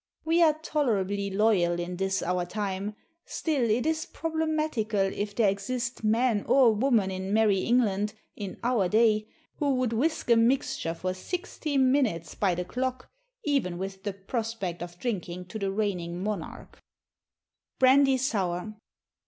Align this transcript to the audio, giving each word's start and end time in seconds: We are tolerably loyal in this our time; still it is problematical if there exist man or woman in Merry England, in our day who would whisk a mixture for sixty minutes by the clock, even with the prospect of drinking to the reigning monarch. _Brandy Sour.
We 0.25 0.41
are 0.41 0.57
tolerably 0.63 1.29
loyal 1.29 1.79
in 1.79 1.97
this 1.97 2.23
our 2.23 2.43
time; 2.43 2.95
still 3.23 3.69
it 3.69 3.85
is 3.85 4.07
problematical 4.07 4.99
if 4.99 5.35
there 5.35 5.51
exist 5.51 6.03
man 6.03 6.43
or 6.47 6.73
woman 6.73 7.11
in 7.11 7.31
Merry 7.31 7.59
England, 7.59 8.15
in 8.35 8.57
our 8.63 8.89
day 8.89 9.27
who 9.57 9.75
would 9.75 9.93
whisk 9.93 10.31
a 10.31 10.35
mixture 10.35 10.95
for 10.95 11.13
sixty 11.13 11.77
minutes 11.77 12.33
by 12.33 12.55
the 12.55 12.65
clock, 12.65 13.11
even 13.45 13.77
with 13.77 14.01
the 14.01 14.13
prospect 14.13 14.81
of 14.81 14.97
drinking 14.97 15.45
to 15.49 15.59
the 15.59 15.69
reigning 15.71 16.23
monarch. 16.23 16.79
_Brandy 17.79 18.17
Sour. 18.17 18.73